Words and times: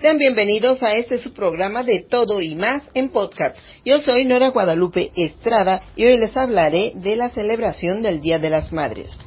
Sean 0.00 0.16
bienvenidos 0.16 0.80
a 0.84 0.92
este 0.92 1.18
su 1.18 1.32
programa 1.32 1.82
de 1.82 2.04
todo 2.08 2.40
y 2.40 2.54
más 2.54 2.84
en 2.94 3.08
podcast. 3.08 3.56
Yo 3.84 3.98
soy 3.98 4.26
Nora 4.26 4.50
Guadalupe 4.50 5.10
Estrada 5.16 5.82
y 5.96 6.04
hoy 6.04 6.16
les 6.18 6.36
hablaré 6.36 6.92
de 6.94 7.16
la 7.16 7.30
celebración 7.30 8.00
del 8.00 8.20
Día 8.20 8.38
de 8.38 8.48
las 8.48 8.72
Madres. 8.72 9.18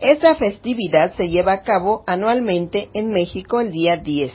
Esta 0.00 0.34
festividad 0.34 1.14
se 1.14 1.28
lleva 1.28 1.54
a 1.54 1.62
cabo 1.62 2.04
anualmente 2.06 2.90
en 2.92 3.10
México 3.10 3.58
el 3.58 3.72
día 3.72 3.96
10, 3.96 4.30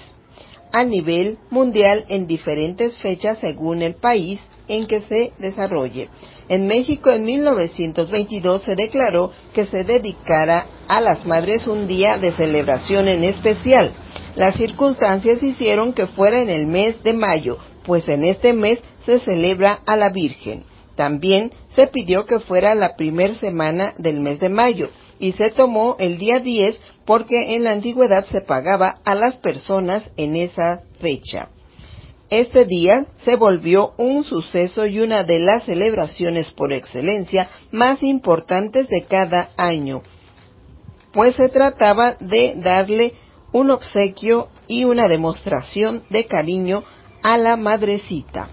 a 0.71 0.83
nivel 0.83 1.37
mundial 1.51 2.05
en 2.07 2.25
diferentes 2.25 2.97
fechas 2.97 3.37
según 3.39 3.83
el 3.83 3.93
país 3.93 4.39
en 4.67 4.87
que 4.87 5.01
se 5.01 5.31
desarrolle. 5.37 6.09
En 6.49 6.65
México 6.65 7.11
en 7.11 7.23
1922 7.23 8.63
se 8.63 8.75
declaró 8.75 9.31
que 9.53 9.67
se 9.67 9.83
dedicara 9.83 10.65
a 10.87 11.01
las 11.01 11.23
madres 11.27 11.67
un 11.67 11.85
día 11.85 12.17
de 12.17 12.31
celebración 12.31 13.07
en 13.09 13.25
especial 13.25 13.93
las 14.35 14.55
circunstancias 14.55 15.43
hicieron 15.43 15.93
que 15.93 16.07
fuera 16.07 16.41
en 16.41 16.49
el 16.49 16.65
mes 16.65 17.01
de 17.03 17.13
mayo, 17.13 17.57
pues 17.85 18.07
en 18.07 18.23
este 18.23 18.53
mes 18.53 18.79
se 19.05 19.19
celebra 19.19 19.79
a 19.85 19.95
la 19.95 20.09
Virgen. 20.09 20.63
También 20.95 21.51
se 21.75 21.87
pidió 21.87 22.25
que 22.25 22.39
fuera 22.39 22.75
la 22.75 22.95
primera 22.95 23.33
semana 23.33 23.93
del 23.97 24.19
mes 24.19 24.39
de 24.39 24.49
mayo 24.49 24.89
y 25.19 25.33
se 25.33 25.51
tomó 25.51 25.95
el 25.99 26.17
día 26.17 26.39
10 26.39 26.79
porque 27.05 27.55
en 27.55 27.63
la 27.63 27.71
antigüedad 27.71 28.25
se 28.27 28.41
pagaba 28.41 28.99
a 29.03 29.15
las 29.15 29.37
personas 29.37 30.03
en 30.17 30.35
esa 30.35 30.83
fecha. 30.99 31.49
Este 32.29 32.65
día 32.65 33.05
se 33.23 33.35
volvió 33.35 33.93
un 33.97 34.23
suceso 34.23 34.85
y 34.85 34.99
una 34.99 35.23
de 35.23 35.39
las 35.39 35.65
celebraciones 35.65 36.51
por 36.51 36.73
excelencia 36.73 37.49
más 37.71 38.01
importantes 38.01 38.87
de 38.87 39.03
cada 39.03 39.51
año, 39.55 40.01
pues 41.11 41.35
se 41.35 41.49
trataba 41.49 42.15
de 42.19 42.55
darle 42.57 43.13
un 43.53 43.69
obsequio 43.71 44.49
y 44.67 44.83
una 44.83 45.07
demostración 45.07 46.03
de 46.09 46.25
cariño 46.27 46.83
a 47.21 47.37
la 47.37 47.55
madrecita, 47.55 48.49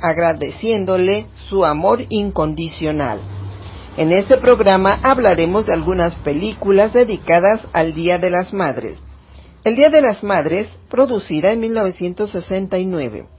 agradeciéndole 0.00 1.26
su 1.48 1.64
amor 1.64 2.04
incondicional. 2.08 3.20
En 3.96 4.12
este 4.12 4.36
programa 4.38 4.98
hablaremos 5.02 5.66
de 5.66 5.72
algunas 5.72 6.16
películas 6.16 6.92
dedicadas 6.92 7.60
al 7.72 7.94
Día 7.94 8.18
de 8.18 8.30
las 8.30 8.52
Madres. 8.52 8.98
El 9.64 9.76
Día 9.76 9.90
de 9.90 10.02
las 10.02 10.22
Madres, 10.22 10.68
producida 10.88 11.52
en 11.52 11.60
1969. 11.60 13.35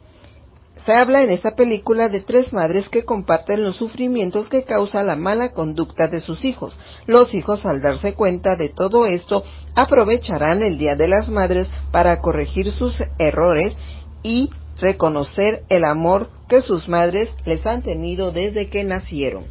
Se 0.88 0.94
habla 0.94 1.22
en 1.22 1.32
esta 1.32 1.54
película 1.54 2.08
de 2.08 2.22
tres 2.22 2.54
madres 2.54 2.88
que 2.88 3.04
comparten 3.04 3.62
los 3.62 3.76
sufrimientos 3.76 4.48
que 4.48 4.64
causa 4.64 5.04
la 5.04 5.18
mala 5.18 5.52
conducta 5.52 6.08
de 6.08 6.22
sus 6.22 6.46
hijos. 6.46 6.78
Los 7.06 7.34
hijos, 7.34 7.66
al 7.66 7.82
darse 7.82 8.14
cuenta 8.14 8.56
de 8.56 8.70
todo 8.70 9.06
esto, 9.06 9.44
aprovecharán 9.76 10.64
el 10.64 10.78
Día 10.78 10.96
de 10.96 11.10
las 11.10 11.28
Madres 11.28 11.68
para 11.92 12.22
corregir 12.22 12.72
sus 12.72 13.04
errores 13.20 13.76
y 14.24 14.50
reconocer 14.80 15.66
el 15.68 15.84
amor 15.84 16.30
que 16.48 16.62
sus 16.62 16.88
madres 16.88 17.32
les 17.44 17.66
han 17.66 17.82
tenido 17.82 18.32
desde 18.32 18.70
que 18.70 18.86
nacieron. 18.86 19.44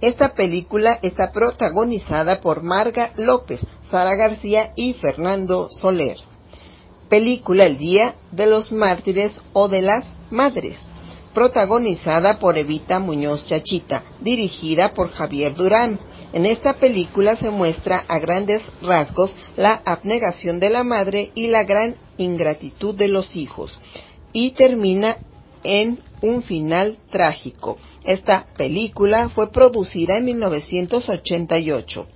Esta 0.00 0.32
película 0.32 0.98
está 1.02 1.30
protagonizada 1.30 2.40
por 2.40 2.62
Marga 2.62 3.12
López, 3.16 3.60
Sara 3.90 4.14
García 4.14 4.72
y 4.76 4.94
Fernando 4.94 5.68
Soler. 5.68 6.16
Película 7.10 7.66
El 7.66 7.76
Día 7.76 8.14
de 8.32 8.46
los 8.46 8.72
Mártires 8.72 9.42
o 9.52 9.68
de 9.68 9.82
las 9.82 10.17
Madres, 10.30 10.78
protagonizada 11.32 12.38
por 12.38 12.58
Evita 12.58 12.98
Muñoz 12.98 13.44
Chachita, 13.46 14.04
dirigida 14.20 14.92
por 14.94 15.10
Javier 15.12 15.54
Durán. 15.54 15.98
En 16.32 16.44
esta 16.44 16.74
película 16.74 17.36
se 17.36 17.50
muestra 17.50 18.04
a 18.06 18.18
grandes 18.18 18.62
rasgos 18.82 19.30
la 19.56 19.80
abnegación 19.84 20.58
de 20.58 20.70
la 20.70 20.84
madre 20.84 21.30
y 21.34 21.46
la 21.46 21.64
gran 21.64 21.96
ingratitud 22.18 22.94
de 22.94 23.08
los 23.08 23.34
hijos, 23.34 23.78
y 24.32 24.50
termina 24.50 25.16
en 25.64 26.00
un 26.20 26.42
final 26.42 26.98
trágico. 27.10 27.78
Esta 28.04 28.46
película 28.56 29.28
fue 29.30 29.50
producida 29.50 30.18
en 30.18 30.26
1988. 30.26 32.06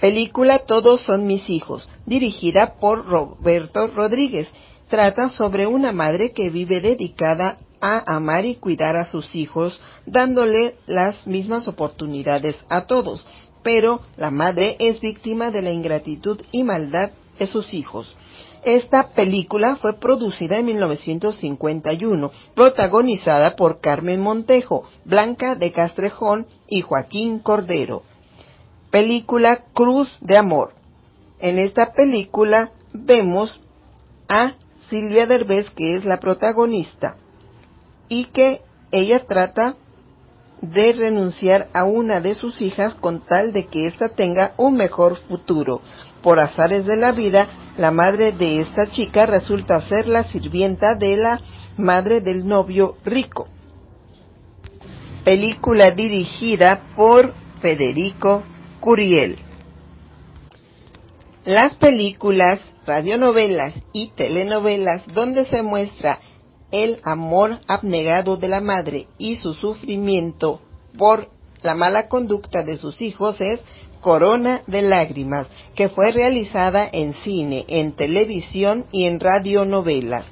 Película 0.00 0.60
Todos 0.60 1.00
son 1.00 1.26
mis 1.26 1.48
hijos, 1.50 1.88
dirigida 2.06 2.74
por 2.78 3.06
Roberto 3.06 3.88
Rodríguez 3.88 4.48
trata 4.88 5.28
sobre 5.28 5.66
una 5.66 5.92
madre 5.92 6.32
que 6.32 6.50
vive 6.50 6.80
dedicada 6.80 7.58
a 7.80 8.16
amar 8.16 8.44
y 8.44 8.56
cuidar 8.56 8.96
a 8.96 9.04
sus 9.04 9.34
hijos, 9.34 9.80
dándole 10.06 10.76
las 10.86 11.26
mismas 11.26 11.68
oportunidades 11.68 12.56
a 12.68 12.86
todos, 12.86 13.26
pero 13.62 14.00
la 14.16 14.30
madre 14.30 14.76
es 14.78 15.00
víctima 15.00 15.50
de 15.50 15.62
la 15.62 15.70
ingratitud 15.70 16.40
y 16.50 16.64
maldad 16.64 17.12
de 17.38 17.46
sus 17.46 17.72
hijos. 17.74 18.16
Esta 18.64 19.10
película 19.10 19.76
fue 19.76 19.94
producida 19.94 20.56
en 20.56 20.66
1951, 20.66 22.32
protagonizada 22.54 23.54
por 23.54 23.80
Carmen 23.80 24.20
Montejo, 24.20 24.84
Blanca 25.04 25.54
de 25.54 25.70
Castrejón 25.70 26.46
y 26.66 26.80
Joaquín 26.80 27.38
Cordero. 27.38 28.02
Película 28.90 29.64
Cruz 29.72 30.08
de 30.20 30.36
Amor. 30.36 30.72
En 31.38 31.58
esta 31.58 31.92
película 31.92 32.72
vemos 32.92 33.60
a 34.28 34.54
Silvia 34.90 35.26
Derbez, 35.26 35.70
que 35.70 35.96
es 35.96 36.04
la 36.04 36.18
protagonista, 36.18 37.16
y 38.08 38.26
que 38.26 38.62
ella 38.90 39.26
trata 39.26 39.76
de 40.60 40.92
renunciar 40.92 41.68
a 41.72 41.84
una 41.84 42.20
de 42.20 42.34
sus 42.34 42.60
hijas 42.60 42.94
con 42.94 43.20
tal 43.20 43.52
de 43.52 43.66
que 43.66 43.86
ésta 43.86 44.08
tenga 44.08 44.54
un 44.56 44.76
mejor 44.76 45.16
futuro. 45.16 45.80
Por 46.22 46.40
azares 46.40 46.84
de 46.84 46.96
la 46.96 47.12
vida, 47.12 47.48
la 47.76 47.90
madre 47.90 48.32
de 48.32 48.60
esta 48.60 48.88
chica 48.88 49.26
resulta 49.26 49.80
ser 49.82 50.08
la 50.08 50.24
sirvienta 50.24 50.94
de 50.96 51.16
la 51.16 51.40
madre 51.76 52.20
del 52.20 52.46
novio 52.46 52.96
rico. 53.04 53.46
Película 55.24 55.92
dirigida 55.92 56.92
por 56.96 57.34
Federico 57.60 58.42
Curiel. 58.80 59.38
Las 61.44 61.74
películas 61.76 62.60
radionovelas 62.88 63.74
y 63.92 64.08
telenovelas 64.16 65.02
donde 65.12 65.44
se 65.44 65.62
muestra 65.62 66.18
el 66.72 67.00
amor 67.04 67.60
abnegado 67.68 68.38
de 68.38 68.48
la 68.48 68.60
madre 68.60 69.06
y 69.18 69.36
su 69.36 69.52
sufrimiento 69.54 70.60
por 70.96 71.28
la 71.62 71.74
mala 71.74 72.08
conducta 72.08 72.62
de 72.62 72.78
sus 72.78 73.00
hijos 73.02 73.40
es 73.40 73.60
Corona 74.00 74.62
de 74.66 74.82
Lágrimas, 74.82 75.48
que 75.74 75.88
fue 75.88 76.12
realizada 76.12 76.88
en 76.90 77.14
cine, 77.24 77.64
en 77.68 77.92
televisión 77.92 78.86
y 78.90 79.04
en 79.04 79.20
radionovelas. 79.20 80.24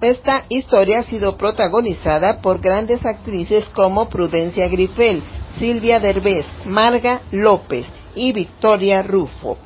Esta 0.00 0.44
historia 0.48 1.00
ha 1.00 1.02
sido 1.02 1.36
protagonizada 1.36 2.42
por 2.42 2.60
grandes 2.60 3.04
actrices 3.04 3.64
como 3.70 4.08
Prudencia 4.08 4.68
Grifel, 4.68 5.22
Silvia 5.58 6.00
Derbez, 6.00 6.44
Marga 6.66 7.22
López 7.32 7.86
y 8.14 8.32
Victoria 8.32 9.02
Rufo. 9.02 9.56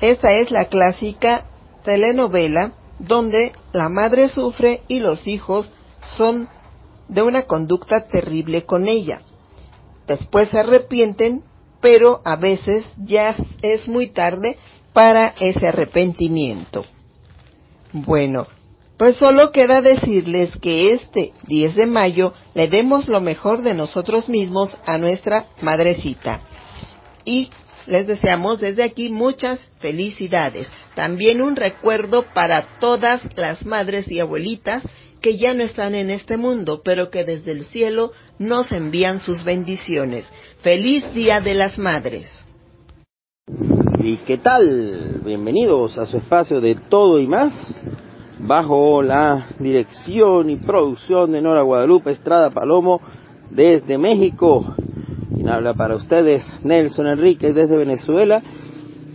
Esta 0.00 0.32
es 0.32 0.50
la 0.50 0.66
clásica 0.66 1.46
telenovela 1.84 2.72
donde 2.98 3.52
la 3.72 3.88
madre 3.88 4.28
sufre 4.28 4.82
y 4.88 5.00
los 5.00 5.26
hijos 5.26 5.70
son 6.16 6.48
de 7.08 7.22
una 7.22 7.42
conducta 7.42 8.06
terrible 8.06 8.64
con 8.64 8.86
ella. 8.86 9.22
Después 10.06 10.48
se 10.48 10.58
arrepienten, 10.58 11.42
pero 11.80 12.20
a 12.24 12.36
veces 12.36 12.84
ya 12.98 13.34
es 13.62 13.88
muy 13.88 14.10
tarde 14.10 14.56
para 14.92 15.34
ese 15.38 15.68
arrepentimiento. 15.68 16.84
Bueno, 17.92 18.46
pues 18.96 19.16
solo 19.16 19.50
queda 19.50 19.80
decirles 19.80 20.50
que 20.60 20.92
este 20.92 21.32
10 21.46 21.74
de 21.74 21.86
mayo 21.86 22.34
le 22.54 22.68
demos 22.68 23.08
lo 23.08 23.20
mejor 23.20 23.62
de 23.62 23.74
nosotros 23.74 24.28
mismos 24.28 24.76
a 24.84 24.98
nuestra 24.98 25.46
madrecita. 25.62 26.40
Y 27.24 27.50
les 27.90 28.06
deseamos 28.06 28.60
desde 28.60 28.84
aquí 28.84 29.10
muchas 29.10 29.58
felicidades. 29.80 30.68
También 30.94 31.42
un 31.42 31.56
recuerdo 31.56 32.24
para 32.32 32.78
todas 32.78 33.20
las 33.36 33.66
madres 33.66 34.08
y 34.10 34.20
abuelitas 34.20 34.84
que 35.20 35.36
ya 35.36 35.52
no 35.52 35.64
están 35.64 35.94
en 35.94 36.08
este 36.08 36.36
mundo, 36.36 36.82
pero 36.84 37.10
que 37.10 37.24
desde 37.24 37.50
el 37.50 37.64
cielo 37.64 38.12
nos 38.38 38.72
envían 38.72 39.18
sus 39.20 39.44
bendiciones. 39.44 40.30
Feliz 40.60 41.12
Día 41.12 41.40
de 41.40 41.54
las 41.54 41.78
Madres. 41.78 42.30
¿Y 44.02 44.16
qué 44.18 44.38
tal? 44.38 45.20
Bienvenidos 45.24 45.98
a 45.98 46.06
su 46.06 46.16
espacio 46.16 46.60
de 46.60 46.76
todo 46.76 47.18
y 47.18 47.26
más. 47.26 47.74
bajo 48.42 49.02
la 49.02 49.48
dirección 49.58 50.48
y 50.48 50.56
producción 50.56 51.30
de 51.32 51.42
Nora 51.42 51.60
Guadalupe 51.60 52.12
Estrada 52.12 52.50
Palomo 52.50 53.02
desde 53.50 53.98
México. 53.98 54.74
Quien 55.34 55.48
habla 55.48 55.74
para 55.74 55.96
ustedes, 55.96 56.44
Nelson 56.62 57.06
Enríquez 57.06 57.54
desde 57.54 57.76
Venezuela. 57.76 58.42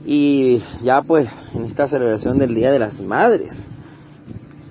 Y 0.06 0.62
ya 0.84 1.02
pues 1.02 1.30
en 1.54 1.66
esta 1.66 1.88
celebración 1.88 2.38
del 2.38 2.54
Día 2.54 2.72
de 2.72 2.80
las 2.80 3.02
Madres, 3.02 3.54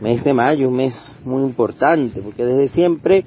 mes 0.01 0.23
de 0.23 0.33
mayo, 0.33 0.69
un 0.69 0.77
mes 0.77 0.95
muy 1.25 1.43
importante, 1.43 2.23
porque 2.23 2.45
desde 2.45 2.69
siempre, 2.69 3.25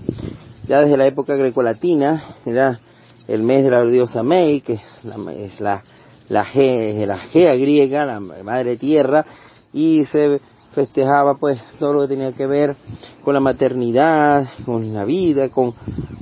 ya 0.67 0.81
desde 0.81 0.95
la 0.95 1.07
época 1.07 1.35
grecolatina, 1.35 2.23
era 2.45 2.79
el 3.27 3.43
mes 3.43 3.63
de 3.65 3.71
la 3.71 3.83
diosa 3.83 4.23
May, 4.23 4.61
que 4.61 4.73
es 4.73 5.03
la, 5.03 5.33
es 5.33 5.59
la, 5.59 5.83
la, 6.29 6.45
la 6.53 7.17
Gea 7.17 7.55
griega, 7.55 8.05
la 8.05 8.19
madre 8.19 8.77
tierra, 8.77 9.25
y 9.73 10.05
se 10.05 10.39
festejaba 10.77 11.39
pues 11.39 11.59
todo 11.79 11.93
lo 11.93 12.01
que 12.01 12.09
tenía 12.09 12.33
que 12.33 12.45
ver 12.45 12.75
con 13.23 13.33
la 13.33 13.39
maternidad, 13.39 14.47
con 14.63 14.93
la 14.93 15.05
vida, 15.05 15.49
con, 15.49 15.73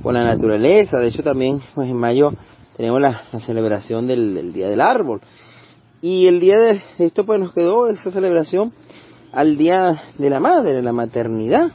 con 0.02 0.14
la 0.14 0.24
naturaleza. 0.24 0.98
De 0.98 1.08
hecho 1.08 1.22
también 1.22 1.60
pues 1.74 1.90
en 1.90 1.96
mayo 1.98 2.32
tenemos 2.74 2.98
la, 3.02 3.20
celebración 3.44 4.06
del, 4.06 4.54
Día 4.54 4.70
del 4.70 4.80
Árbol. 4.80 5.20
Y 6.00 6.26
el 6.26 6.40
día 6.40 6.58
de 6.58 6.80
esto 6.98 7.26
pues 7.26 7.38
nos 7.38 7.52
quedó 7.52 7.88
esa 7.90 8.10
celebración 8.10 8.72
al 9.30 9.58
Día 9.58 10.02
de 10.16 10.30
la 10.30 10.40
Madre, 10.40 10.72
de 10.72 10.80
la 10.80 10.94
maternidad. 10.94 11.72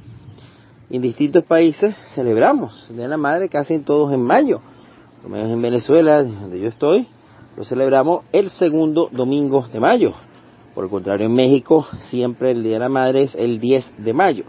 En 0.90 1.04
distintos 1.04 1.44
países 1.44 1.96
celebramos 2.16 2.88
el 2.90 2.96
Día 2.96 3.04
de 3.04 3.10
la 3.10 3.18
Madre 3.18 3.48
casi 3.48 3.78
todos 3.78 4.12
en 4.12 4.24
mayo. 4.24 4.60
Por 5.22 5.30
lo 5.30 5.38
menos 5.38 5.52
en 5.52 5.62
Venezuela, 5.62 6.24
donde 6.24 6.60
yo 6.60 6.68
estoy, 6.68 7.08
lo 7.56 7.64
celebramos 7.64 8.24
el 8.32 8.50
segundo 8.50 9.08
domingo 9.12 9.68
de 9.72 9.80
mayo. 9.80 10.16
Por 10.74 10.86
el 10.86 10.90
contrario, 10.90 11.26
en 11.26 11.34
México 11.34 11.86
siempre 12.10 12.52
el 12.52 12.64
Día 12.64 12.74
de 12.74 12.80
la 12.80 12.90
Madre 12.90 13.24
es 13.24 13.36
el 13.36 13.60
10 13.60 13.86
de 13.98 14.14
mayo. 14.14 14.46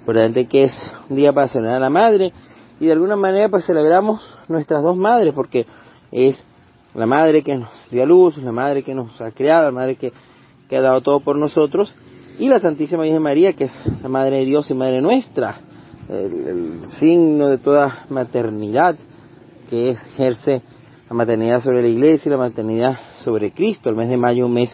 Importante 0.00 0.46
que 0.46 0.64
es 0.64 0.72
un 1.10 1.16
día 1.16 1.32
para 1.32 1.48
celebrar 1.48 1.76
a 1.76 1.80
la 1.80 1.90
madre 1.90 2.32
y 2.78 2.86
de 2.86 2.92
alguna 2.92 3.16
manera 3.16 3.48
pues 3.48 3.64
celebramos 3.64 4.22
nuestras 4.48 4.82
dos 4.82 4.96
madres 4.96 5.34
porque 5.34 5.66
es 6.12 6.42
la 6.94 7.06
madre 7.06 7.42
que 7.42 7.56
nos 7.56 7.68
dio 7.90 8.02
a 8.02 8.06
luz, 8.06 8.38
la 8.38 8.52
madre 8.52 8.82
que 8.82 8.94
nos 8.94 9.20
ha 9.20 9.32
creado, 9.32 9.64
la 9.64 9.72
madre 9.72 9.96
que, 9.96 10.12
ha 10.70 10.80
dado 10.80 11.00
todo 11.00 11.20
por 11.20 11.36
nosotros 11.36 11.94
y 12.38 12.48
la 12.48 12.60
Santísima 12.60 13.02
Virgen 13.02 13.20
María 13.20 13.52
que 13.52 13.64
es 13.64 13.72
la 14.00 14.08
madre 14.08 14.36
de 14.36 14.44
Dios 14.44 14.70
y 14.70 14.74
madre 14.74 15.02
nuestra, 15.02 15.60
el, 16.08 16.46
el 16.46 16.90
signo 17.00 17.48
de 17.48 17.58
toda 17.58 18.06
maternidad 18.08 18.96
que 19.68 19.90
ejerce 19.90 20.62
la 21.10 21.16
maternidad 21.16 21.62
sobre 21.62 21.82
la 21.82 21.88
iglesia 21.88 22.28
y 22.28 22.30
la 22.30 22.38
maternidad 22.38 22.98
sobre 23.24 23.50
Cristo. 23.50 23.90
El 23.90 23.96
mes 23.96 24.08
de 24.08 24.16
mayo, 24.16 24.46
un 24.46 24.54
mes 24.54 24.70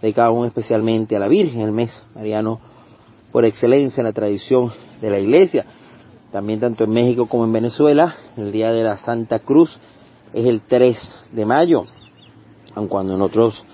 dedicado 0.00 0.28
aún 0.28 0.46
especialmente 0.46 1.16
a 1.16 1.18
la 1.18 1.28
Virgen, 1.28 1.60
el 1.60 1.72
mes 1.72 2.02
mariano 2.14 2.60
por 3.32 3.44
excelencia 3.44 4.00
en 4.00 4.06
la 4.06 4.12
tradición 4.12 4.72
de 5.00 5.10
la 5.10 5.18
Iglesia. 5.18 5.66
También 6.32 6.60
tanto 6.60 6.84
en 6.84 6.90
México 6.90 7.28
como 7.28 7.44
en 7.44 7.52
Venezuela, 7.52 8.14
el 8.36 8.52
Día 8.52 8.72
de 8.72 8.82
la 8.82 8.96
Santa 8.96 9.38
Cruz 9.40 9.78
es 10.32 10.46
el 10.46 10.60
3 10.62 10.98
de 11.32 11.46
mayo, 11.46 11.84
aun 12.74 12.88
cuando 12.88 13.14
en 13.14 13.22
otros 13.22 13.64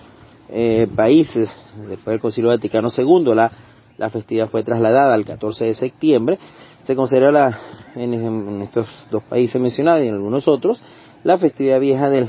eh, 0.48 0.86
países, 0.94 1.48
después 1.88 2.14
del 2.14 2.20
Concilio 2.20 2.50
Vaticano 2.50 2.88
II, 2.96 3.34
la, 3.34 3.50
la 3.96 4.10
festividad 4.10 4.48
fue 4.48 4.62
trasladada 4.62 5.14
al 5.14 5.24
14 5.24 5.64
de 5.64 5.74
septiembre, 5.74 6.38
se 6.82 6.94
considera 6.94 7.30
la, 7.30 7.58
en, 7.94 8.14
en, 8.14 8.62
estos 8.62 8.86
dos 9.10 9.22
países 9.24 9.60
mencionados 9.60 10.04
y 10.04 10.08
en 10.08 10.14
algunos 10.14 10.46
otros, 10.48 10.80
la 11.24 11.38
festividad 11.38 11.80
vieja 11.80 12.10
del, 12.10 12.28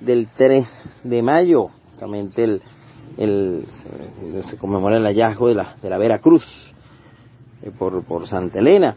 del 0.00 0.28
3 0.36 0.66
de 1.04 1.22
mayo, 1.22 1.68
justamente 1.92 2.44
el, 2.44 2.62
el, 3.16 3.64
se, 4.48 4.56
conmemora 4.58 4.96
el 4.96 5.04
hallazgo 5.04 5.48
de 5.48 5.54
la, 5.54 5.76
de 5.80 5.90
la 5.90 5.98
Veracruz 5.98 6.44
eh, 7.62 7.70
por, 7.78 8.02
por 8.04 8.26
Santa 8.26 8.58
Elena. 8.58 8.96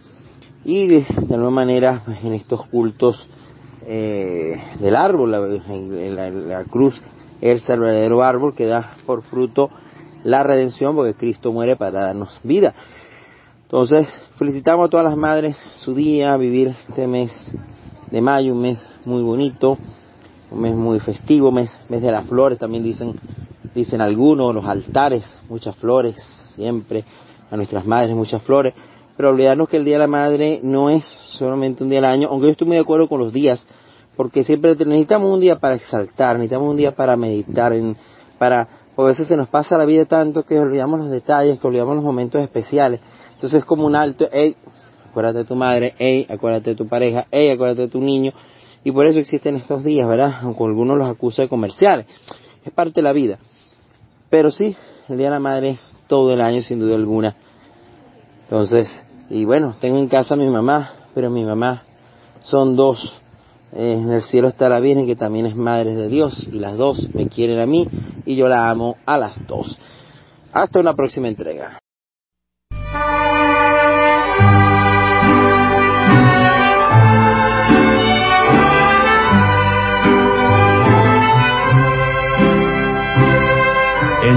Y 0.66 0.88
de, 0.88 1.06
alguna 1.30 1.50
manera 1.50 2.02
pues, 2.06 2.24
en 2.24 2.34
estos 2.34 2.66
cultos 2.68 3.28
eh, 3.86 4.62
del 4.80 4.96
árbol, 4.96 5.32
la, 5.32 6.30
la, 6.30 6.64
cruz 6.66 7.02
es 7.40 7.70
el 7.70 7.80
verdadero 7.80 8.22
árbol 8.22 8.54
que 8.54 8.66
da 8.66 8.98
por 9.06 9.22
fruto 9.22 9.70
la 10.24 10.44
redención 10.44 10.96
porque 10.96 11.14
Cristo 11.14 11.52
muere 11.52 11.76
para 11.76 12.02
darnos 12.02 12.40
vida. 12.44 12.74
Entonces, 13.64 14.08
felicitamos 14.38 14.88
a 14.88 14.90
todas 14.90 15.06
las 15.06 15.18
madres 15.18 15.58
su 15.78 15.94
día, 15.94 16.36
vivir 16.38 16.76
este 16.88 17.08
mes 17.08 17.32
de 18.12 18.22
mayo, 18.22 18.54
un 18.54 18.62
mes 18.62 18.82
muy 19.06 19.22
bonito, 19.22 19.78
un 20.52 20.62
mes 20.62 20.76
muy 20.76 21.00
festivo, 21.00 21.52
mes, 21.52 21.72
mes 21.90 22.02
de 22.02 22.12
las 22.12 22.26
flores, 22.26 22.58
también 22.58 22.84
dicen 22.84 23.20
dicen 23.78 24.02
algunos, 24.02 24.56
los 24.56 24.66
altares, 24.66 25.24
muchas 25.50 25.76
flores, 25.76 26.16
siempre, 26.56 27.06
a 27.52 27.56
nuestras 27.56 27.86
madres 27.86 28.16
muchas 28.16 28.42
flores, 28.42 28.74
pero 29.16 29.30
olvidarnos 29.30 29.70
que 29.70 29.78
el 29.78 29.86
Día 29.86 29.96
de 29.96 30.00
la 30.00 30.08
Madre 30.08 30.60
no 30.64 30.90
es 30.90 31.06
solamente 31.06 31.84
un 31.84 31.90
día 31.92 32.00
al 32.00 32.06
año, 32.06 32.28
aunque 32.30 32.48
yo 32.48 32.52
estoy 32.54 32.68
muy 32.68 32.76
de 32.76 32.82
acuerdo 32.82 33.08
con 33.08 33.20
los 33.20 33.32
días, 33.32 33.64
porque 34.16 34.44
siempre 34.44 34.76
necesitamos 34.76 35.32
un 35.32 35.40
día 35.40 35.60
para 35.60 35.76
exaltar, 35.76 36.38
necesitamos 36.38 36.72
un 36.72 36.78
día 36.78 36.96
para 36.96 37.16
meditar, 37.16 37.72
para, 38.40 38.68
a 38.98 39.04
veces 39.04 39.28
se 39.28 39.38
nos 39.38 39.48
pasa 39.48 39.78
la 39.78 39.86
vida 39.86 40.06
tanto 40.06 40.44
que 40.44 40.58
olvidamos 40.58 41.00
los 41.00 41.12
detalles, 41.12 41.60
que 41.60 41.68
olvidamos 41.68 41.96
los 41.96 42.04
momentos 42.04 42.42
especiales, 42.42 43.00
entonces 43.36 43.60
es 43.60 43.66
como 43.66 43.86
un 43.86 43.96
alto, 43.96 44.28
hey, 44.32 44.56
acuérdate 45.08 45.38
de 45.38 45.46
tu 45.46 45.56
madre, 45.56 45.94
hey, 46.00 46.26
acuérdate 46.28 46.72
de 46.72 46.76
tu 46.76 46.88
pareja, 46.88 47.28
hey, 47.30 47.52
acuérdate 47.52 47.82
de 47.82 47.88
tu 47.90 48.02
niño, 48.02 48.34
y 48.84 48.92
por 48.92 49.06
eso 49.06 49.20
existen 49.20 49.56
estos 49.56 49.84
días, 49.84 50.08
¿verdad? 50.08 50.34
Aunque 50.42 50.64
algunos 50.64 50.98
los 50.98 51.08
acusa 51.08 51.44
de 51.44 51.48
comerciales, 51.48 52.08
es 52.66 52.74
parte 52.74 52.96
de 52.96 53.02
la 53.04 53.14
vida. 53.14 53.38
Pero 54.30 54.52
sí, 54.52 54.76
el 55.08 55.18
Día 55.18 55.28
de 55.28 55.32
la 55.32 55.40
Madre 55.40 55.80
todo 56.08 56.34
el 56.34 56.42
año 56.42 56.62
sin 56.62 56.80
duda 56.80 56.96
alguna. 56.96 57.36
Entonces, 58.44 58.90
y 59.30 59.46
bueno, 59.46 59.76
tengo 59.80 59.98
en 59.98 60.08
casa 60.08 60.34
a 60.34 60.38
mi 60.38 60.48
mamá, 60.48 60.92
pero 61.14 61.30
mi 61.30 61.44
mamá 61.44 61.84
son 62.44 62.76
dos. 62.76 63.22
Eh, 63.74 63.94
en 63.94 64.12
el 64.12 64.22
cielo 64.22 64.48
está 64.48 64.70
la 64.70 64.80
Virgen 64.80 65.06
que 65.06 65.16
también 65.16 65.46
es 65.46 65.56
Madre 65.56 65.96
de 65.96 66.08
Dios 66.08 66.48
y 66.52 66.60
las 66.60 66.78
dos 66.78 67.14
me 67.14 67.28
quieren 67.28 67.60
a 67.60 67.66
mí 67.66 67.88
y 68.26 68.36
yo 68.36 68.48
la 68.48 68.70
amo 68.70 68.98
a 69.06 69.18
las 69.18 69.46
dos. 69.48 69.78
Hasta 70.54 70.80
una 70.80 70.94
próxima 70.94 71.28
entrega. 71.28 71.80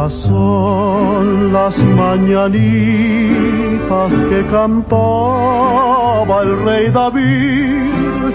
Estas 0.00 0.16
son 0.22 1.52
las 1.52 1.76
mañanitas 1.76 2.56
que 4.30 4.46
cantaba 4.50 6.42
el 6.42 6.64
rey 6.64 6.90
David. 6.90 8.32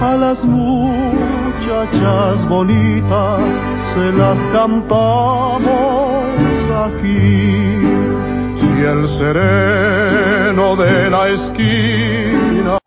A 0.00 0.16
las 0.16 0.42
muchachas 0.42 2.48
bonitas 2.48 3.42
se 3.92 4.10
las 4.12 4.38
cantamos 4.52 6.24
aquí. 6.86 7.76
Si 8.58 8.68
el 8.80 9.06
sereno 9.18 10.76
de 10.76 11.10
la 11.10 11.28
esquina 11.28 12.78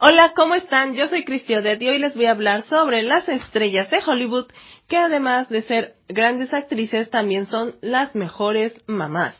Hola, 0.00 0.30
¿cómo 0.36 0.54
están? 0.54 0.94
Yo 0.94 1.08
soy 1.08 1.24
Cristian 1.24 1.64
de 1.64 1.76
y 1.80 1.88
hoy 1.88 1.98
les 1.98 2.14
voy 2.14 2.26
a 2.26 2.30
hablar 2.30 2.62
sobre 2.62 3.02
las 3.02 3.28
estrellas 3.28 3.90
de 3.90 3.98
Hollywood 4.06 4.46
que 4.88 4.96
además 4.96 5.48
de 5.48 5.62
ser 5.62 5.94
grandes 6.08 6.52
actrices 6.54 7.10
también 7.10 7.46
son 7.46 7.76
las 7.80 8.14
mejores 8.14 8.74
mamás. 8.86 9.36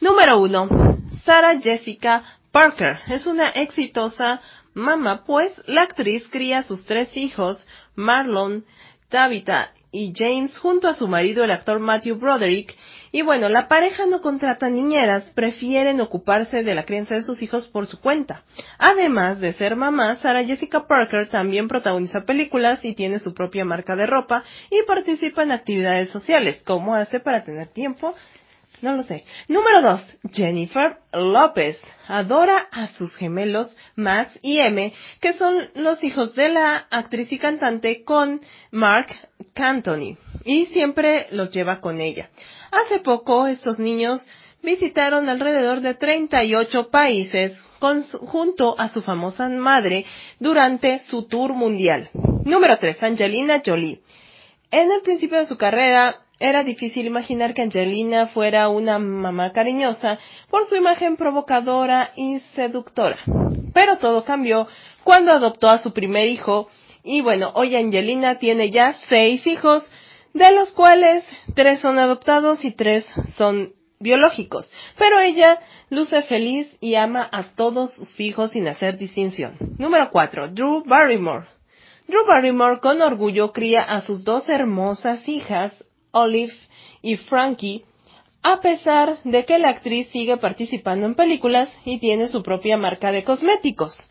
Número 0.00 0.38
uno, 0.38 0.68
Sarah 1.24 1.58
Jessica 1.60 2.22
Parker 2.52 2.98
es 3.08 3.26
una 3.26 3.48
exitosa 3.48 4.42
mamá 4.74 5.24
pues 5.24 5.52
la 5.66 5.82
actriz 5.82 6.28
cría 6.28 6.58
a 6.58 6.62
sus 6.62 6.84
tres 6.84 7.16
hijos, 7.16 7.66
Marlon, 7.94 8.64
Tabitha 9.08 9.72
y 9.90 10.12
James 10.14 10.58
junto 10.58 10.88
a 10.88 10.94
su 10.94 11.08
marido 11.08 11.44
el 11.44 11.50
actor 11.50 11.80
Matthew 11.80 12.16
Broderick 12.16 12.76
y 13.16 13.22
bueno, 13.22 13.48
la 13.48 13.66
pareja 13.66 14.04
no 14.04 14.20
contrata 14.20 14.68
niñeras, 14.68 15.24
prefieren 15.34 16.02
ocuparse 16.02 16.62
de 16.62 16.74
la 16.74 16.84
crianza 16.84 17.14
de 17.14 17.22
sus 17.22 17.40
hijos 17.40 17.66
por 17.66 17.86
su 17.86 17.98
cuenta. 17.98 18.42
Además 18.76 19.40
de 19.40 19.54
ser 19.54 19.74
mamá, 19.74 20.16
Sarah 20.16 20.44
Jessica 20.44 20.86
Parker 20.86 21.26
también 21.30 21.66
protagoniza 21.66 22.26
películas 22.26 22.84
y 22.84 22.94
tiene 22.94 23.18
su 23.18 23.32
propia 23.32 23.64
marca 23.64 23.96
de 23.96 24.04
ropa 24.04 24.44
y 24.70 24.82
participa 24.86 25.44
en 25.44 25.52
actividades 25.52 26.10
sociales. 26.10 26.62
¿Cómo 26.66 26.94
hace 26.94 27.18
para 27.18 27.42
tener 27.42 27.68
tiempo 27.68 28.14
No 28.82 28.92
lo 28.92 29.02
sé. 29.02 29.24
Número 29.48 29.80
2. 29.80 30.18
Jennifer 30.32 30.98
López. 31.12 31.78
Adora 32.08 32.58
a 32.70 32.88
sus 32.88 33.14
gemelos 33.16 33.76
Max 33.96 34.38
y 34.42 34.58
M, 34.58 34.92
que 35.20 35.32
son 35.32 35.68
los 35.74 36.04
hijos 36.04 36.34
de 36.34 36.50
la 36.50 36.86
actriz 36.90 37.32
y 37.32 37.38
cantante 37.38 38.04
con 38.04 38.40
Mark 38.70 39.08
Cantony. 39.54 40.16
Y 40.44 40.66
siempre 40.66 41.26
los 41.30 41.50
lleva 41.50 41.80
con 41.80 42.00
ella. 42.00 42.28
Hace 42.70 43.00
poco 43.00 43.46
estos 43.46 43.78
niños 43.78 44.28
visitaron 44.62 45.28
alrededor 45.28 45.80
de 45.80 45.94
38 45.94 46.90
países 46.90 47.58
junto 47.80 48.78
a 48.78 48.88
su 48.88 49.02
famosa 49.02 49.48
madre 49.48 50.04
durante 50.38 50.98
su 50.98 51.22
tour 51.24 51.54
mundial. 51.54 52.10
Número 52.44 52.76
3. 52.78 53.02
Angelina 53.02 53.62
Jolie. 53.64 54.00
En 54.70 54.90
el 54.90 55.00
principio 55.02 55.38
de 55.38 55.46
su 55.46 55.56
carrera, 55.56 56.25
era 56.38 56.64
difícil 56.64 57.06
imaginar 57.06 57.54
que 57.54 57.62
Angelina 57.62 58.26
fuera 58.26 58.68
una 58.68 58.98
mamá 58.98 59.52
cariñosa 59.52 60.18
por 60.50 60.66
su 60.66 60.76
imagen 60.76 61.16
provocadora 61.16 62.12
y 62.14 62.40
seductora. 62.54 63.18
Pero 63.72 63.98
todo 63.98 64.24
cambió 64.24 64.68
cuando 65.02 65.32
adoptó 65.32 65.68
a 65.68 65.78
su 65.78 65.92
primer 65.92 66.28
hijo 66.28 66.68
y 67.02 67.20
bueno, 67.20 67.52
hoy 67.54 67.76
Angelina 67.76 68.38
tiene 68.40 68.70
ya 68.70 68.94
seis 69.08 69.46
hijos, 69.46 69.84
de 70.34 70.50
los 70.52 70.72
cuales 70.72 71.24
tres 71.54 71.80
son 71.80 71.98
adoptados 71.98 72.64
y 72.64 72.72
tres 72.72 73.06
son 73.36 73.72
biológicos. 74.00 74.72
Pero 74.98 75.20
ella 75.20 75.60
luce 75.88 76.20
feliz 76.22 76.76
y 76.80 76.96
ama 76.96 77.28
a 77.30 77.44
todos 77.54 77.94
sus 77.94 78.18
hijos 78.18 78.50
sin 78.50 78.66
hacer 78.66 78.98
distinción. 78.98 79.56
Número 79.78 80.10
4. 80.10 80.48
Drew 80.48 80.82
Barrymore. 80.84 81.46
Drew 82.08 82.26
Barrymore 82.26 82.80
con 82.80 83.00
orgullo 83.00 83.52
cría 83.52 83.82
a 83.82 84.00
sus 84.02 84.24
dos 84.24 84.48
hermosas 84.48 85.28
hijas, 85.28 85.84
Olive 86.16 86.54
y 87.02 87.16
Frankie, 87.16 87.84
a 88.42 88.60
pesar 88.60 89.16
de 89.24 89.44
que 89.44 89.58
la 89.58 89.68
actriz 89.68 90.08
sigue 90.08 90.36
participando 90.38 91.06
en 91.06 91.14
películas 91.14 91.68
y 91.84 91.98
tiene 91.98 92.28
su 92.28 92.42
propia 92.42 92.76
marca 92.76 93.12
de 93.12 93.24
cosméticos. 93.24 94.10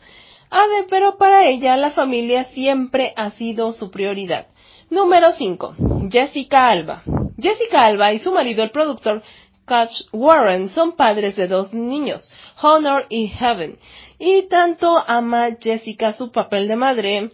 Ade, 0.50 0.86
pero 0.88 1.18
para 1.18 1.46
ella 1.48 1.76
la 1.76 1.90
familia 1.90 2.44
siempre 2.44 3.12
ha 3.16 3.30
sido 3.30 3.72
su 3.72 3.90
prioridad. 3.90 4.46
Número 4.88 5.32
5. 5.32 5.74
Jessica 6.10 6.68
Alba. 6.68 7.02
Jessica 7.40 7.86
Alba 7.86 8.12
y 8.12 8.20
su 8.20 8.32
marido, 8.32 8.62
el 8.62 8.70
productor 8.70 9.22
Catch 9.64 10.02
Warren, 10.12 10.68
son 10.70 10.92
padres 10.92 11.34
de 11.34 11.48
dos 11.48 11.74
niños, 11.74 12.30
Honor 12.62 13.06
y 13.08 13.26
Heaven, 13.26 13.78
y 14.18 14.42
tanto 14.42 14.96
ama 15.06 15.48
Jessica 15.60 16.12
su 16.12 16.30
papel 16.30 16.68
de 16.68 16.76
madre 16.76 17.30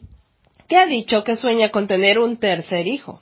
que 0.67 0.77
ha 0.77 0.87
dicho 0.87 1.23
que 1.23 1.37
sueña 1.37 1.71
con 1.71 1.87
tener 1.87 2.19
un 2.19 2.39
tercer 2.39 2.87
hijo. 2.87 3.21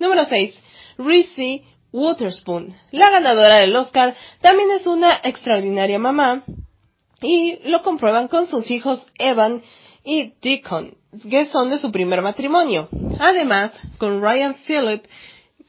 Número 0.00 0.24
6. 0.24 0.58
Reese 0.98 1.62
Witherspoon, 1.92 2.74
la 2.90 3.10
ganadora 3.10 3.58
del 3.58 3.74
Oscar, 3.76 4.14
también 4.40 4.70
es 4.72 4.86
una 4.86 5.20
extraordinaria 5.22 5.98
mamá 5.98 6.42
y 7.22 7.58
lo 7.68 7.82
comprueban 7.82 8.28
con 8.28 8.46
sus 8.46 8.70
hijos 8.70 9.06
Evan 9.18 9.62
y 10.04 10.34
Deacon, 10.42 10.96
que 11.30 11.46
son 11.46 11.70
de 11.70 11.78
su 11.78 11.90
primer 11.90 12.20
matrimonio. 12.20 12.88
Además, 13.18 13.72
con 13.98 14.20
Ryan 14.20 14.54
Phillip, 14.66 15.04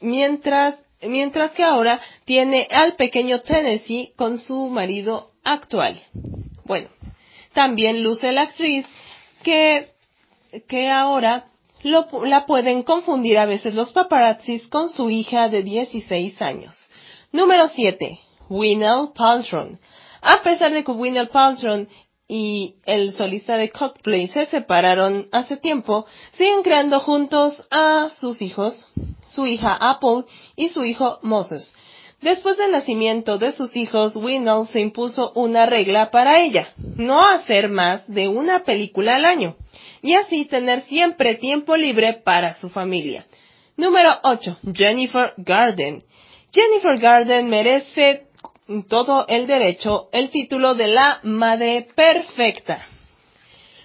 mientras, 0.00 0.84
mientras 1.02 1.52
que 1.52 1.64
ahora 1.64 2.00
tiene 2.24 2.68
al 2.70 2.96
pequeño 2.96 3.40
Tennessee 3.40 4.12
con 4.16 4.38
su 4.38 4.66
marido 4.66 5.30
actual. 5.44 6.02
Bueno, 6.64 6.88
también 7.52 8.02
luce 8.02 8.32
la 8.32 8.42
actriz 8.42 8.86
que, 9.42 9.92
que 10.68 10.90
ahora 10.90 11.46
la 11.82 12.46
pueden 12.46 12.82
confundir 12.82 13.38
a 13.38 13.46
veces 13.46 13.74
los 13.74 13.92
paparazzis 13.92 14.68
con 14.68 14.90
su 14.90 15.10
hija 15.10 15.48
de 15.48 15.62
16 15.62 16.40
años. 16.42 16.90
Número 17.32 17.68
7. 17.68 18.20
Winnell 18.48 19.10
Paltrow. 19.14 19.78
A 20.20 20.42
pesar 20.42 20.72
de 20.72 20.84
que 20.84 20.92
Winnell 20.92 21.28
Paltrow 21.28 21.86
y 22.28 22.76
el 22.84 23.12
solista 23.12 23.56
de 23.56 23.70
Coldplay 23.70 24.28
se 24.28 24.46
separaron 24.46 25.28
hace 25.32 25.56
tiempo, 25.56 26.06
siguen 26.34 26.62
creando 26.62 27.00
juntos 27.00 27.66
a 27.70 28.10
sus 28.20 28.42
hijos, 28.42 28.86
su 29.28 29.46
hija 29.46 29.76
Apple 29.80 30.24
y 30.56 30.68
su 30.68 30.84
hijo 30.84 31.18
Moses. 31.22 31.74
Después 32.20 32.58
del 32.58 32.72
nacimiento 32.72 33.38
de 33.38 33.52
sus 33.52 33.74
hijos, 33.76 34.14
Winnell 34.14 34.66
se 34.68 34.80
impuso 34.80 35.32
una 35.34 35.64
regla 35.64 36.10
para 36.10 36.40
ella, 36.40 36.74
no 36.76 37.22
hacer 37.22 37.70
más 37.70 38.06
de 38.06 38.28
una 38.28 38.64
película 38.64 39.16
al 39.16 39.24
año 39.24 39.56
y 40.02 40.14
así 40.14 40.44
tener 40.44 40.82
siempre 40.82 41.34
tiempo 41.34 41.76
libre 41.76 42.14
para 42.24 42.54
su 42.54 42.70
familia. 42.70 43.26
Número 43.76 44.10
8. 44.22 44.58
Jennifer 44.74 45.32
Garden. 45.36 46.02
Jennifer 46.52 46.98
Garden 46.98 47.48
merece 47.48 48.26
todo 48.88 49.26
el 49.28 49.46
derecho 49.46 50.08
el 50.12 50.30
título 50.30 50.74
de 50.74 50.88
la 50.88 51.20
madre 51.22 51.86
perfecta. 51.94 52.86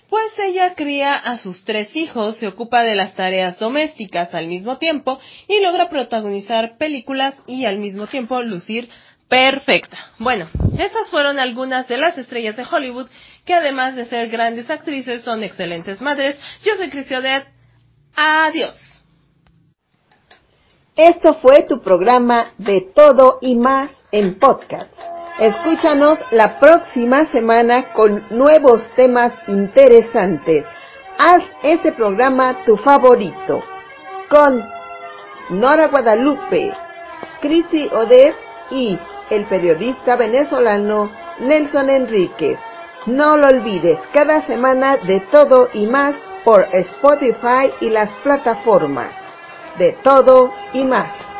Pues 0.10 0.38
ella 0.38 0.76
cría 0.76 1.16
a 1.16 1.38
sus 1.38 1.64
tres 1.64 1.96
hijos, 1.96 2.38
se 2.38 2.48
ocupa 2.48 2.84
de 2.84 2.96
las 2.96 3.16
tareas 3.16 3.58
domésticas 3.58 4.34
al 4.34 4.48
mismo 4.48 4.78
tiempo 4.78 5.20
y 5.48 5.62
logra 5.62 5.90
protagonizar 5.90 6.78
películas 6.78 7.36
y 7.48 7.66
al 7.66 7.80
mismo 7.80 8.06
tiempo 8.06 8.42
lucir 8.44 8.88
perfecta. 9.28 9.98
Bueno, 10.20 10.48
estas 10.78 11.10
fueron 11.10 11.40
algunas 11.40 11.88
de 11.88 11.98
las 11.98 12.18
estrellas 12.18 12.56
de 12.56 12.66
Hollywood 12.70 13.08
que 13.46 13.54
además 13.54 13.96
de 13.96 14.06
ser 14.06 14.30
grandes 14.30 14.70
actrices 14.70 15.22
son 15.24 15.44
excelentes 15.44 16.02
madres. 16.02 16.38
Yo 16.64 16.76
soy 16.76 16.90
Cristi 16.90 17.16
Adiós. 18.16 18.76
Esto 20.96 21.36
fue 21.36 21.64
tu 21.64 21.82
programa 21.82 22.54
de 22.58 22.82
todo 22.96 23.40
y 23.42 23.56
más 23.56 23.90
en 24.12 24.40
podcast. 24.40 24.90
Escúchanos 25.40 26.18
la 26.32 26.60
próxima 26.60 27.26
semana 27.32 27.92
con 27.92 28.26
nuevos 28.30 28.82
temas 28.96 29.34
interesantes. 29.50 30.66
Haz 31.18 31.44
este 31.62 31.92
programa 31.92 32.64
tu 32.66 32.78
favorito. 32.78 33.62
Con 34.30 34.64
Nora 35.50 35.90
Guadalupe, 35.90 36.72
Cristi 37.42 37.90
Odez 37.92 38.36
y 38.72 38.98
el 39.30 39.46
periodista 39.46 40.16
venezolano 40.16 41.12
Nelson 41.40 41.90
Enríquez. 41.90 42.60
No 43.06 43.38
lo 43.38 43.48
olvides, 43.48 44.00
cada 44.14 44.46
semana 44.48 44.98
de 44.98 45.20
todo 45.32 45.70
y 45.74 45.86
más 45.86 46.16
por 46.44 46.68
Spotify 46.72 47.72
y 47.82 47.90
las 47.90 48.10
plataformas. 48.24 49.12
De 49.78 49.94
todo 50.04 50.54
y 50.74 50.84
más. 50.84 51.35